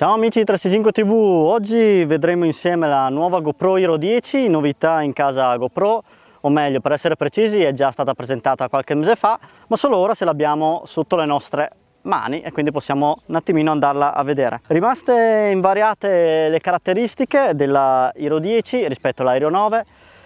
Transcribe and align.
Ciao 0.00 0.14
amici 0.14 0.38
di 0.38 0.46
365 0.46 0.92
TV, 0.92 1.12
oggi 1.12 2.06
vedremo 2.06 2.46
insieme 2.46 2.88
la 2.88 3.10
nuova 3.10 3.40
GoPro 3.40 3.76
Hero 3.76 3.98
10, 3.98 4.48
novità 4.48 5.02
in 5.02 5.12
casa 5.12 5.54
GoPro, 5.58 6.02
o 6.40 6.48
meglio 6.48 6.80
per 6.80 6.92
essere 6.92 7.16
precisi 7.16 7.60
è 7.60 7.72
già 7.72 7.90
stata 7.90 8.14
presentata 8.14 8.70
qualche 8.70 8.94
mese 8.94 9.14
fa, 9.14 9.38
ma 9.66 9.76
solo 9.76 9.98
ora 9.98 10.14
ce 10.14 10.24
l'abbiamo 10.24 10.80
sotto 10.86 11.16
le 11.16 11.26
nostre 11.26 11.68
mani 12.04 12.40
e 12.40 12.50
quindi 12.50 12.70
possiamo 12.70 13.18
un 13.26 13.34
attimino 13.34 13.72
andarla 13.72 14.14
a 14.14 14.22
vedere. 14.22 14.62
Rimaste 14.68 15.50
invariate 15.52 16.48
le 16.48 16.60
caratteristiche 16.60 17.50
della 17.52 18.10
Hero 18.14 18.38
10 18.38 18.88
rispetto 18.88 19.20
alla 19.20 19.36
Hero 19.36 19.50
9, 19.50 19.84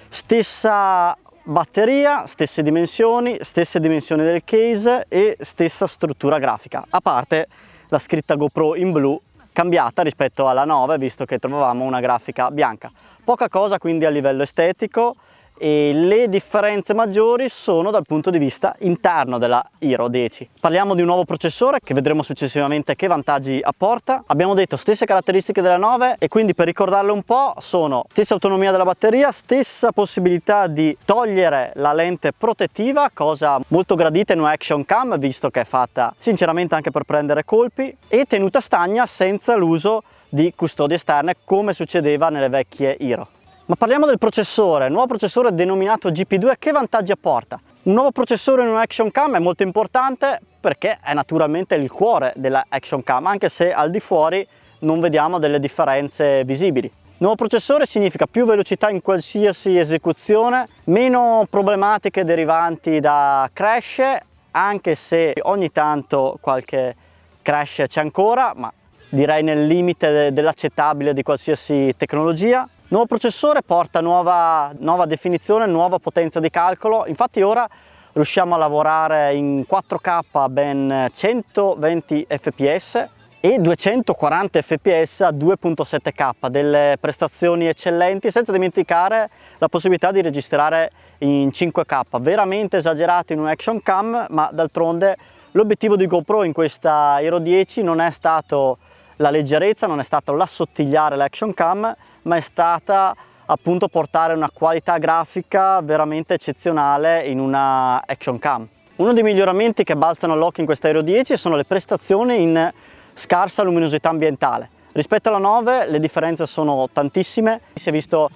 stessa 0.08 1.18
batteria, 1.42 2.28
stesse 2.28 2.62
dimensioni, 2.62 3.38
stesse 3.40 3.80
dimensioni 3.80 4.22
del 4.22 4.44
case 4.44 5.06
e 5.08 5.36
stessa 5.40 5.88
struttura 5.88 6.38
grafica, 6.38 6.84
a 6.88 7.00
parte 7.00 7.48
la 7.88 7.98
scritta 7.98 8.36
GoPro 8.36 8.76
in 8.76 8.92
blu 8.92 9.20
cambiata 9.54 10.02
rispetto 10.02 10.48
alla 10.48 10.64
9 10.64 10.98
visto 10.98 11.24
che 11.24 11.38
trovavamo 11.38 11.84
una 11.84 12.00
grafica 12.00 12.50
bianca. 12.50 12.90
Poca 13.24 13.48
cosa 13.48 13.78
quindi 13.78 14.04
a 14.04 14.10
livello 14.10 14.42
estetico 14.42 15.14
e 15.58 15.92
le 15.94 16.28
differenze 16.28 16.94
maggiori 16.94 17.48
sono 17.48 17.90
dal 17.90 18.04
punto 18.06 18.30
di 18.30 18.38
vista 18.38 18.74
interno 18.80 19.38
della 19.38 19.64
Hero 19.78 20.08
10. 20.08 20.50
Parliamo 20.60 20.94
di 20.94 21.00
un 21.00 21.06
nuovo 21.06 21.24
processore 21.24 21.78
che 21.82 21.94
vedremo 21.94 22.22
successivamente 22.22 22.96
che 22.96 23.06
vantaggi 23.06 23.60
apporta. 23.62 24.22
Abbiamo 24.26 24.54
detto 24.54 24.76
stesse 24.76 25.06
caratteristiche 25.06 25.60
della 25.60 25.76
9 25.76 26.16
e 26.18 26.28
quindi 26.28 26.54
per 26.54 26.66
ricordarle 26.66 27.12
un 27.12 27.22
po' 27.22 27.54
sono 27.58 28.04
stessa 28.08 28.34
autonomia 28.34 28.70
della 28.70 28.84
batteria, 28.84 29.30
stessa 29.30 29.92
possibilità 29.92 30.66
di 30.66 30.96
togliere 31.04 31.72
la 31.76 31.92
lente 31.92 32.32
protettiva, 32.32 33.10
cosa 33.12 33.60
molto 33.68 33.94
gradita 33.94 34.32
in 34.32 34.40
un 34.40 34.46
action 34.46 34.84
cam 34.84 35.18
visto 35.18 35.50
che 35.50 35.60
è 35.60 35.64
fatta 35.64 36.14
sinceramente 36.18 36.74
anche 36.74 36.90
per 36.90 37.04
prendere 37.04 37.44
colpi 37.44 37.94
e 38.08 38.24
tenuta 38.24 38.60
stagna 38.60 39.06
senza 39.06 39.56
l'uso 39.56 40.02
di 40.28 40.52
custodie 40.56 40.96
esterne 40.96 41.36
come 41.44 41.72
succedeva 41.72 42.28
nelle 42.28 42.48
vecchie 42.48 42.98
Hero. 42.98 43.28
Ma 43.66 43.76
parliamo 43.76 44.04
del 44.04 44.18
processore, 44.18 44.90
nuovo 44.90 45.06
processore 45.06 45.54
denominato 45.54 46.10
GP2, 46.10 46.56
che 46.58 46.70
vantaggi 46.70 47.12
apporta? 47.12 47.58
Un 47.84 47.94
nuovo 47.94 48.10
processore 48.10 48.60
in 48.60 48.68
un 48.68 48.76
action 48.76 49.10
cam 49.10 49.36
è 49.36 49.38
molto 49.38 49.62
importante 49.62 50.38
perché 50.60 50.98
è 51.02 51.14
naturalmente 51.14 51.74
il 51.74 51.90
cuore 51.90 52.34
della 52.36 52.66
action 52.68 53.02
cam, 53.02 53.24
anche 53.24 53.48
se 53.48 53.72
al 53.72 53.90
di 53.90 54.00
fuori 54.00 54.46
non 54.80 55.00
vediamo 55.00 55.38
delle 55.38 55.58
differenze 55.58 56.44
visibili. 56.44 56.92
Nuovo 57.18 57.36
processore 57.36 57.86
significa 57.86 58.26
più 58.26 58.44
velocità 58.44 58.90
in 58.90 59.00
qualsiasi 59.00 59.78
esecuzione, 59.78 60.68
meno 60.84 61.46
problematiche 61.48 62.22
derivanti 62.22 63.00
da 63.00 63.48
crash, 63.50 64.02
anche 64.50 64.94
se 64.94 65.32
ogni 65.40 65.72
tanto 65.72 66.36
qualche 66.38 66.94
crash 67.40 67.84
c'è 67.86 68.00
ancora, 68.02 68.52
ma 68.54 68.70
direi 69.08 69.42
nel 69.42 69.64
limite 69.64 70.34
dell'accettabile 70.34 71.14
di 71.14 71.22
qualsiasi 71.22 71.94
tecnologia. 71.96 72.68
Nuovo 72.88 73.06
processore 73.06 73.62
porta 73.62 74.02
nuova, 74.02 74.70
nuova 74.78 75.06
definizione, 75.06 75.64
nuova 75.64 75.98
potenza 75.98 76.38
di 76.38 76.50
calcolo, 76.50 77.06
infatti 77.06 77.40
ora 77.40 77.66
riusciamo 78.12 78.54
a 78.54 78.58
lavorare 78.58 79.32
in 79.32 79.64
4K 79.66 80.20
a 80.32 80.48
ben 80.50 81.08
120 81.10 82.26
fps 82.28 83.08
e 83.40 83.58
240 83.58 84.60
fps 84.60 85.22
a 85.22 85.30
2.7K, 85.30 86.48
delle 86.48 86.98
prestazioni 87.00 87.66
eccellenti 87.68 88.30
senza 88.30 88.52
dimenticare 88.52 89.30
la 89.56 89.68
possibilità 89.68 90.12
di 90.12 90.20
registrare 90.20 90.90
in 91.18 91.48
5K, 91.48 92.20
veramente 92.20 92.76
esagerato 92.76 93.32
in 93.32 93.38
un 93.38 93.48
action 93.48 93.82
cam 93.82 94.26
ma 94.28 94.50
d'altronde 94.52 95.16
l'obiettivo 95.52 95.96
di 95.96 96.06
GoPro 96.06 96.42
in 96.42 96.52
questa 96.52 97.16
Hero 97.22 97.38
10 97.38 97.82
non 97.82 98.02
è 98.02 98.10
stato 98.10 98.76
la 99.16 99.30
leggerezza, 99.30 99.86
non 99.86 100.00
è 100.00 100.04
stato 100.04 100.32
l'assottigliare 100.32 101.16
l'action 101.16 101.54
cam 101.54 101.94
ma 102.24 102.36
è 102.36 102.40
stata 102.40 103.16
appunto 103.46 103.88
portare 103.88 104.34
una 104.34 104.50
qualità 104.52 104.98
grafica 104.98 105.80
veramente 105.80 106.34
eccezionale 106.34 107.22
in 107.22 107.38
una 107.38 108.02
action 108.04 108.38
cam. 108.38 108.68
Uno 108.96 109.12
dei 109.12 109.22
miglioramenti 109.22 109.82
che 109.82 109.96
balzano 109.96 110.34
all'occhio 110.34 110.60
in 110.60 110.66
questa 110.66 110.86
Aero 110.86 111.02
10 111.02 111.36
sono 111.36 111.56
le 111.56 111.64
prestazioni 111.64 112.42
in 112.42 112.70
scarsa 113.14 113.62
luminosità 113.62 114.08
ambientale. 114.08 114.70
Rispetto 114.92 115.28
alla 115.28 115.38
9 115.38 115.90
le 115.90 115.98
differenze 115.98 116.46
sono 116.46 116.88
tantissime, 116.92 117.60
si 117.74 117.88
è 117.88 117.92
visto 117.92 118.30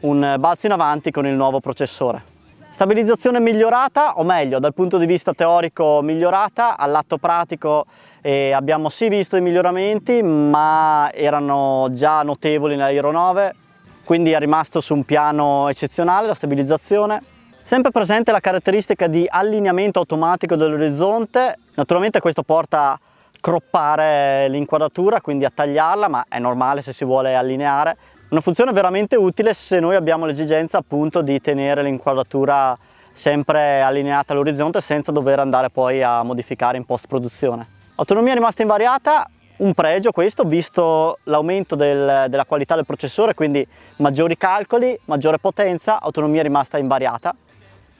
un 0.00 0.36
balzo 0.38 0.66
in 0.66 0.72
avanti 0.72 1.10
con 1.10 1.26
il 1.26 1.34
nuovo 1.34 1.60
processore. 1.60 2.33
Stabilizzazione 2.74 3.38
migliorata, 3.38 4.18
o 4.18 4.24
meglio, 4.24 4.58
dal 4.58 4.74
punto 4.74 4.98
di 4.98 5.06
vista 5.06 5.32
teorico 5.32 6.02
migliorata, 6.02 6.76
all'atto 6.76 7.18
pratico 7.18 7.86
eh, 8.20 8.50
abbiamo 8.50 8.88
sì 8.88 9.08
visto 9.08 9.36
i 9.36 9.40
miglioramenti, 9.40 10.20
ma 10.22 11.08
erano 11.14 11.86
già 11.92 12.22
notevoli 12.24 12.74
nella 12.74 12.90
Hero 12.90 13.12
9, 13.12 13.54
quindi 14.02 14.32
è 14.32 14.40
rimasto 14.40 14.80
su 14.80 14.92
un 14.92 15.04
piano 15.04 15.68
eccezionale 15.68 16.26
la 16.26 16.34
stabilizzazione. 16.34 17.22
Sempre 17.62 17.92
presente 17.92 18.32
la 18.32 18.40
caratteristica 18.40 19.06
di 19.06 19.24
allineamento 19.28 20.00
automatico 20.00 20.56
dell'orizzonte, 20.56 21.56
naturalmente 21.76 22.18
questo 22.18 22.42
porta 22.42 22.90
a 22.90 23.00
croppare 23.40 24.48
l'inquadratura, 24.48 25.20
quindi 25.20 25.44
a 25.44 25.52
tagliarla, 25.54 26.08
ma 26.08 26.24
è 26.28 26.40
normale 26.40 26.82
se 26.82 26.92
si 26.92 27.04
vuole 27.04 27.36
allineare. 27.36 27.96
Una 28.30 28.40
funzione 28.40 28.72
veramente 28.72 29.16
utile 29.16 29.54
se 29.54 29.78
noi 29.78 29.94
abbiamo 29.94 30.24
l'esigenza 30.26 30.78
appunto 30.78 31.20
di 31.20 31.40
tenere 31.40 31.82
l'inquadratura 31.82 32.76
sempre 33.12 33.80
allineata 33.80 34.32
all'orizzonte 34.32 34.80
senza 34.80 35.12
dover 35.12 35.38
andare 35.38 35.70
poi 35.70 36.02
a 36.02 36.22
modificare 36.22 36.76
in 36.76 36.84
post 36.84 37.06
produzione. 37.06 37.68
Autonomia 37.96 38.34
rimasta 38.34 38.62
invariata, 38.62 39.28
un 39.58 39.72
pregio 39.72 40.10
questo 40.10 40.42
visto 40.42 41.18
l'aumento 41.24 41.76
del, 41.76 42.24
della 42.28 42.44
qualità 42.44 42.74
del 42.74 42.86
processore 42.86 43.34
quindi 43.34 43.64
maggiori 43.96 44.36
calcoli, 44.36 44.98
maggiore 45.04 45.38
potenza, 45.38 46.00
autonomia 46.00 46.42
rimasta 46.42 46.78
invariata. 46.78 47.36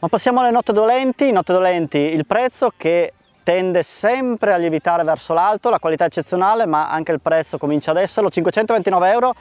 Ma 0.00 0.08
passiamo 0.08 0.40
alle 0.40 0.50
note 0.50 0.72
dolenti, 0.72 1.30
note 1.30 1.52
dolenti 1.52 1.98
il 1.98 2.26
prezzo 2.26 2.72
che 2.76 3.12
tende 3.44 3.82
sempre 3.82 4.52
a 4.52 4.56
lievitare 4.56 5.04
verso 5.04 5.32
l'alto, 5.34 5.70
la 5.70 5.78
qualità 5.78 6.04
è 6.04 6.06
eccezionale 6.08 6.66
ma 6.66 6.88
anche 6.90 7.12
il 7.12 7.20
prezzo 7.20 7.56
comincia 7.58 7.92
ad 7.92 7.98
esserlo, 7.98 8.30
529 8.30 9.10
euro 9.10 9.34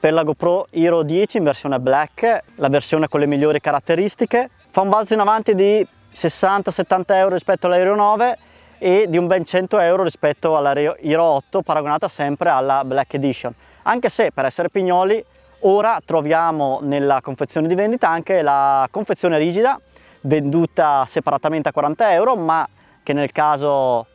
per 0.00 0.14
la 0.14 0.22
GoPro 0.22 0.66
Hero 0.70 1.02
10 1.02 1.36
in 1.36 1.44
versione 1.44 1.78
black, 1.78 2.42
la 2.54 2.68
versione 2.68 3.06
con 3.06 3.20
le 3.20 3.26
migliori 3.26 3.60
caratteristiche. 3.60 4.48
Fa 4.70 4.80
un 4.80 4.88
balzo 4.88 5.12
in 5.12 5.20
avanti 5.20 5.54
di 5.54 5.86
60-70 6.14 7.04
euro 7.08 7.34
rispetto 7.34 7.66
all'Aero 7.66 7.94
9 7.94 8.38
e 8.78 9.04
di 9.08 9.18
un 9.18 9.26
ben 9.26 9.44
100 9.44 9.78
euro 9.78 10.02
rispetto 10.02 10.56
alla 10.56 10.74
Hero 10.74 11.22
8 11.22 11.60
paragonata 11.60 12.08
sempre 12.08 12.48
alla 12.48 12.82
Black 12.82 13.12
Edition. 13.12 13.54
Anche 13.82 14.08
se 14.08 14.32
per 14.32 14.46
essere 14.46 14.70
pignoli 14.70 15.22
ora 15.60 16.00
troviamo 16.02 16.78
nella 16.82 17.20
confezione 17.20 17.68
di 17.68 17.74
vendita 17.74 18.08
anche 18.08 18.40
la 18.40 18.88
confezione 18.90 19.36
rigida 19.36 19.78
venduta 20.22 21.04
separatamente 21.06 21.68
a 21.68 21.72
40 21.72 22.12
euro 22.14 22.36
ma 22.36 22.66
che 23.02 23.12
nel 23.12 23.32
caso 23.32 24.06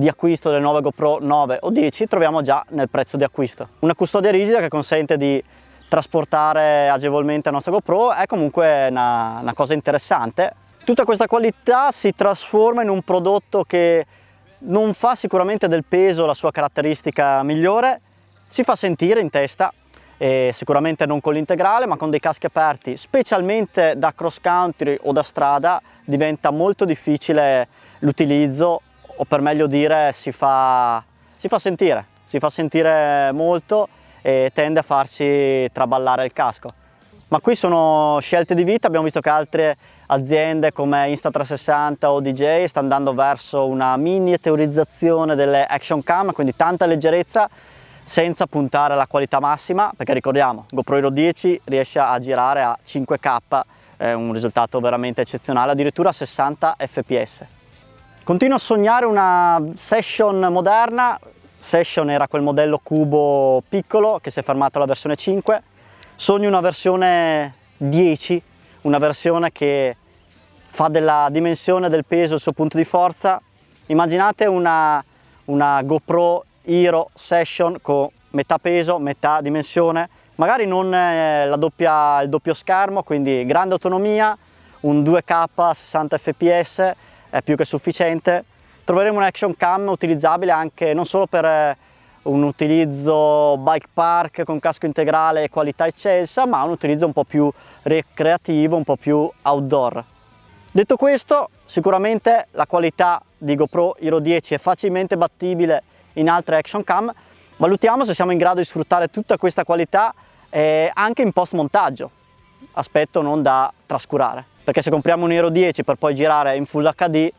di 0.00 0.08
acquisto 0.08 0.48
delle 0.48 0.62
nuove 0.62 0.80
GoPro 0.80 1.18
9 1.20 1.58
o 1.60 1.70
10 1.70 2.06
troviamo 2.06 2.40
già 2.40 2.64
nel 2.70 2.88
prezzo 2.88 3.18
di 3.18 3.22
acquisto. 3.22 3.68
Una 3.80 3.94
custodia 3.94 4.30
rigida 4.30 4.58
che 4.58 4.68
consente 4.68 5.18
di 5.18 5.42
trasportare 5.88 6.88
agevolmente 6.88 7.48
la 7.50 7.56
nostra 7.56 7.72
GoPro 7.72 8.14
è 8.14 8.24
comunque 8.24 8.86
una, 8.88 9.40
una 9.42 9.52
cosa 9.52 9.74
interessante. 9.74 10.54
Tutta 10.84 11.04
questa 11.04 11.26
qualità 11.26 11.90
si 11.90 12.14
trasforma 12.14 12.82
in 12.82 12.88
un 12.88 13.02
prodotto 13.02 13.64
che 13.64 14.06
non 14.60 14.94
fa 14.94 15.14
sicuramente 15.14 15.68
del 15.68 15.84
peso 15.84 16.24
la 16.24 16.34
sua 16.34 16.50
caratteristica 16.50 17.42
migliore, 17.42 18.00
si 18.48 18.64
fa 18.64 18.76
sentire 18.76 19.20
in 19.20 19.28
testa, 19.28 19.72
sicuramente 20.52 21.04
non 21.04 21.20
con 21.20 21.34
l'integrale 21.34 21.86
ma 21.86 21.96
con 21.96 22.08
dei 22.08 22.20
caschi 22.20 22.46
aperti, 22.46 22.96
specialmente 22.96 23.94
da 23.96 24.14
cross 24.14 24.40
country 24.40 24.98
o 25.02 25.12
da 25.12 25.22
strada 25.22 25.80
diventa 26.04 26.50
molto 26.50 26.86
difficile 26.86 27.68
l'utilizzo 28.00 28.80
o 29.20 29.24
per 29.24 29.42
meglio 29.42 29.66
dire 29.66 30.12
si 30.14 30.32
fa, 30.32 31.04
si 31.36 31.48
fa 31.48 31.58
sentire, 31.58 32.06
si 32.24 32.38
fa 32.38 32.48
sentire 32.48 33.30
molto 33.32 33.86
e 34.22 34.50
tende 34.54 34.80
a 34.80 34.82
farci 34.82 35.70
traballare 35.72 36.24
il 36.24 36.32
casco. 36.32 36.68
Ma 37.28 37.38
qui 37.40 37.54
sono 37.54 38.18
scelte 38.20 38.54
di 38.54 38.64
vita, 38.64 38.86
abbiamo 38.86 39.04
visto 39.04 39.20
che 39.20 39.28
altre 39.28 39.76
aziende 40.06 40.72
come 40.72 41.12
Insta360 41.12 42.06
o 42.06 42.20
DJ 42.20 42.64
stanno 42.64 42.86
andando 42.86 43.12
verso 43.12 43.66
una 43.66 43.94
miniaturizzazione 43.98 45.34
delle 45.34 45.66
action 45.66 46.02
cam, 46.02 46.32
quindi 46.32 46.56
tanta 46.56 46.86
leggerezza 46.86 47.48
senza 48.02 48.46
puntare 48.46 48.94
alla 48.94 49.06
qualità 49.06 49.38
massima, 49.38 49.92
perché 49.94 50.14
ricordiamo, 50.14 50.64
GoPro 50.70 50.96
Hero 50.96 51.10
10 51.10 51.60
riesce 51.64 51.98
a 51.98 52.18
girare 52.18 52.62
a 52.62 52.76
5K, 52.84 53.60
è 53.98 54.12
un 54.14 54.32
risultato 54.32 54.80
veramente 54.80 55.20
eccezionale, 55.20 55.72
addirittura 55.72 56.08
a 56.08 56.12
60 56.12 56.76
fps. 56.78 57.44
Continuo 58.30 58.58
a 58.58 58.60
sognare 58.60 59.06
una 59.06 59.60
session 59.74 60.38
moderna, 60.52 61.18
session 61.58 62.10
era 62.10 62.28
quel 62.28 62.42
modello 62.42 62.78
cubo 62.80 63.60
piccolo 63.68 64.20
che 64.22 64.30
si 64.30 64.38
è 64.38 64.44
fermato 64.44 64.76
alla 64.76 64.86
versione 64.86 65.16
5, 65.16 65.62
sogno 66.14 66.46
una 66.46 66.60
versione 66.60 67.54
10, 67.76 68.40
una 68.82 68.98
versione 68.98 69.50
che 69.50 69.96
fa 70.68 70.86
della 70.86 71.26
dimensione 71.32 71.88
del 71.88 72.04
peso 72.04 72.34
il 72.34 72.40
suo 72.40 72.52
punto 72.52 72.76
di 72.76 72.84
forza. 72.84 73.42
Immaginate 73.86 74.46
una, 74.46 75.04
una 75.46 75.82
GoPro 75.82 76.44
Hero 76.62 77.10
Session 77.12 77.78
con 77.82 78.08
metà 78.30 78.58
peso, 78.58 79.00
metà 79.00 79.40
dimensione, 79.40 80.08
magari 80.36 80.68
non 80.68 80.94
eh, 80.94 81.52
doppia, 81.58 82.22
il 82.22 82.28
doppio 82.28 82.54
schermo, 82.54 83.02
quindi 83.02 83.44
grande 83.44 83.72
autonomia, 83.74 84.38
un 84.82 85.02
2K 85.02 85.72
60 85.72 86.16
fps 86.16 86.94
è 87.30 87.42
più 87.42 87.56
che 87.56 87.64
sufficiente. 87.64 88.44
Troveremo 88.84 89.18
un 89.18 89.22
action 89.22 89.56
cam 89.56 89.88
utilizzabile 89.88 90.50
anche 90.50 90.92
non 90.92 91.06
solo 91.06 91.26
per 91.26 91.44
eh, 91.44 91.76
un 92.22 92.42
utilizzo 92.42 93.56
bike 93.58 93.88
park 93.92 94.44
con 94.44 94.58
casco 94.58 94.86
integrale 94.86 95.44
e 95.44 95.48
qualità 95.48 95.86
eccelsa, 95.86 96.46
ma 96.46 96.62
un 96.64 96.70
utilizzo 96.70 97.06
un 97.06 97.12
po' 97.12 97.24
più 97.24 97.50
recreativo, 97.82 98.76
un 98.76 98.84
po' 98.84 98.96
più 98.96 99.30
outdoor. 99.42 100.04
Detto 100.72 100.96
questo, 100.96 101.48
sicuramente 101.64 102.46
la 102.52 102.66
qualità 102.66 103.22
di 103.36 103.54
GoPro 103.54 103.96
Hero 103.96 104.20
10 104.20 104.54
è 104.54 104.58
facilmente 104.58 105.16
battibile 105.16 105.82
in 106.14 106.28
altre 106.28 106.56
action 106.56 106.84
cam, 106.84 107.12
valutiamo 107.56 108.04
se 108.04 108.14
siamo 108.14 108.32
in 108.32 108.38
grado 108.38 108.58
di 108.58 108.64
sfruttare 108.64 109.08
tutta 109.08 109.36
questa 109.36 109.64
qualità 109.64 110.14
eh, 110.48 110.90
anche 110.92 111.22
in 111.22 111.32
post 111.32 111.54
montaggio, 111.54 112.10
aspetto 112.72 113.22
non 113.22 113.42
da 113.42 113.72
trascurare, 113.86 114.44
perché 114.62 114.82
se 114.82 114.90
compriamo 114.90 115.24
un 115.24 115.32
Hero 115.32 115.48
10 115.48 115.84
per 115.84 115.96
poi 115.96 116.14
girare 116.14 116.56
in 116.56 116.66
Full 116.66 116.90
HD 116.94 117.30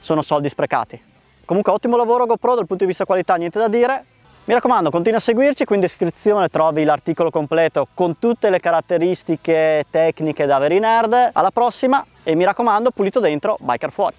sono 0.00 0.22
soldi 0.22 0.48
sprecati. 0.48 1.00
Comunque 1.44 1.72
ottimo 1.72 1.96
lavoro 1.96 2.26
GoPro 2.26 2.54
dal 2.54 2.66
punto 2.66 2.84
di 2.84 2.90
vista 2.90 3.04
qualità, 3.04 3.34
niente 3.36 3.58
da 3.58 3.68
dire. 3.68 4.04
Mi 4.44 4.54
raccomando, 4.54 4.90
continua 4.90 5.18
a 5.18 5.20
seguirci, 5.20 5.64
qui 5.64 5.76
in 5.76 5.80
descrizione 5.80 6.48
trovi 6.48 6.84
l'articolo 6.84 7.30
completo 7.30 7.86
con 7.94 8.18
tutte 8.18 8.50
le 8.50 8.58
caratteristiche 8.58 9.84
tecniche 9.90 10.46
da 10.46 10.58
veri 10.58 10.78
nerd. 10.78 11.30
Alla 11.32 11.50
prossima 11.50 12.04
e 12.22 12.34
mi 12.34 12.44
raccomando, 12.44 12.90
pulito 12.90 13.20
dentro, 13.20 13.56
biker 13.60 13.92
fuori. 13.92 14.14